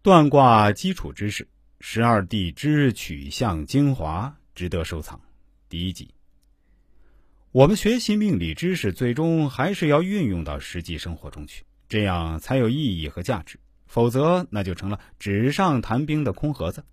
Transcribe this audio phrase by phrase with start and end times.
[0.00, 1.48] 断卦基础知识，
[1.80, 5.20] 十二地支取向精华，值得收藏。
[5.68, 6.14] 第一集，
[7.50, 13.58] 我们学习命理知识，最终还是要运用到实际生活中去，这样才有意义和价值。
[13.88, 16.84] 否则，那就成了纸上谈兵的空盒子。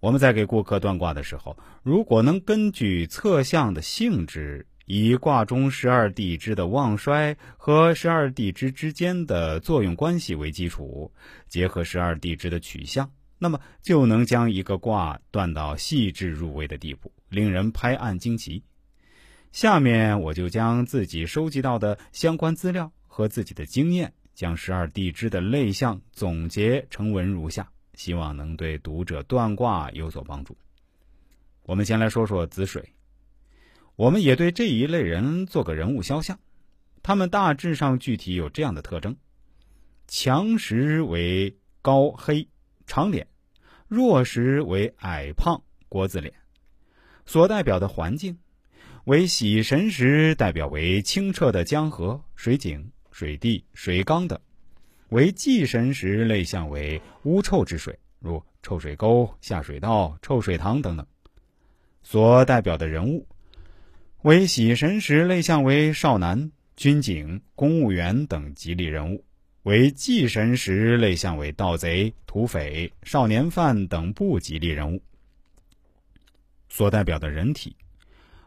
[0.00, 11.08] 我们在给顾客断卦的时候，如果能根据测象的性质，以卦中十二地支的旺衰和十二地支之间的作用关系为基础，
[11.46, 18.60] 结合十二地支的取向，那么就能将一个卦断到细致入微的地步，令人拍案惊奇。
[19.52, 30.58] 下面我就将自己收集到的相关资料和自己的经验，将十二地支的类象总结成文如下，希望能对读者断卦有所帮助。
[31.62, 32.84] 我们先来说说子水。
[34.00, 36.38] 我们也对这一类人做个人物肖像，
[37.02, 39.14] 他们大致上具体有这样的特征：
[40.08, 42.48] 强时为高黑
[42.86, 43.26] 长脸，
[43.88, 46.32] 弱时为矮胖国字脸。
[47.26, 48.38] 所代表的环境。
[49.04, 54.38] 为喜神时，代表为清澈的江河、水井、水地、水缸等；
[55.10, 61.06] 为忌神时，类象为污臭之水，如臭水沟、下水道、臭水塘等等。
[62.02, 63.26] 所代表的人物。
[64.22, 69.24] 为喜神时，类象为少男、军警、公务员等吉利人物；
[69.62, 75.02] 为忌神时，类象为盗贼、土匪、少年犯等不吉利人物。
[76.68, 77.74] 所代表的人体，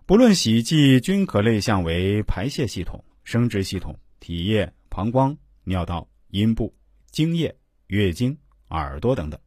[0.06, 6.72] 不论喜忌，均可类象为排泄系统、生殖系统、体液、膀胱、尿道、阴部、
[7.10, 7.54] 精液、
[7.88, 8.38] 月经、
[8.70, 9.40] 耳朵等等。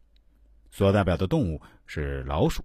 [0.73, 2.65] 所代表的动物是老鼠。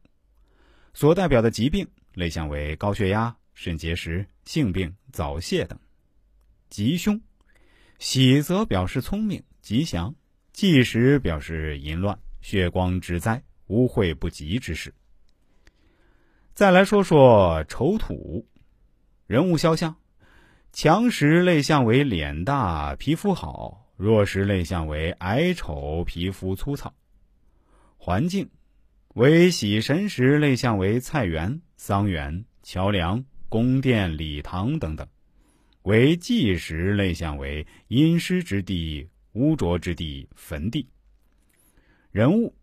[0.96, 3.36] 所代表的疾病，类象为高血压。
[3.54, 5.78] 肾结石、性病、早泄等。
[6.70, 7.22] 吉凶，
[8.00, 10.16] 喜则表示聪明吉祥，
[10.54, 14.94] 忌时表示淫乱、血光之灾、污秽不吉之事。
[16.54, 18.48] 再来说说丑土，
[19.28, 19.96] 人物肖像，
[20.74, 26.94] 强时类象为脸大、皮肤好；弱时类象为矮丑、皮肤粗糙。
[27.98, 28.50] 环境，
[29.16, 33.24] 为喜神时类象为菜园、桑园、桥梁。
[33.52, 35.06] 宫殿、礼堂等等，
[35.82, 40.88] 为祭时类象为阴湿之地、污浊之地、坟地。
[42.12, 42.56] 人物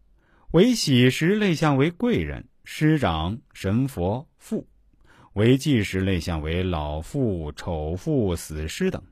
[0.53, 4.67] 为喜时类象为贵人、师长、神佛、父；
[5.35, 9.03] 为忌时类象为老妇、丑妇、死尸等。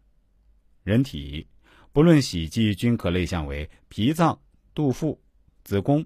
[0.82, 1.46] 人体
[1.92, 4.40] 不论喜忌，均可类象为脾脏、
[4.72, 5.20] 肚腹、
[5.62, 6.02] 子宫、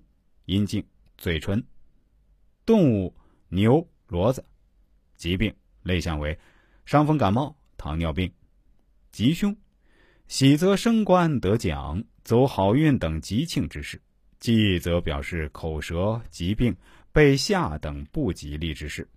[0.47, 0.85] 阴茎、
[1.17, 1.65] 嘴唇。
[2.67, 3.15] 动物
[3.49, 4.45] 牛、骡子。
[5.17, 6.39] 疾病类象为
[6.85, 8.29] 伤风感冒、糖尿病；
[9.13, 9.57] 吉凶
[10.29, 13.99] 喜则升官得奖、走好运等吉庆之事；
[14.39, 16.77] 忌则表示口舌、疾病、
[17.13, 19.09] 被吓等不吉利之事。